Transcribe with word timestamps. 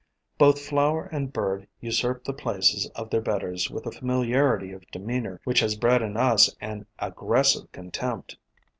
Both 0.39 0.59
flower 0.65 1.03
and 1.11 1.31
bird 1.31 1.67
usurp 1.79 2.23
the 2.23 2.33
places 2.33 2.87
of 2.95 3.11
their 3.11 3.21
betters 3.21 3.69
with 3.69 3.85
a 3.85 3.91
familiarity 3.91 4.71
of 4.71 4.89
demeanor 4.89 5.39
which 5.43 5.59
has 5.59 5.75
bred 5.75 6.01
in 6.01 6.17
us 6.17 6.49
an 6.59 6.87
aggressive 6.97 7.71
contempt. 7.71 8.39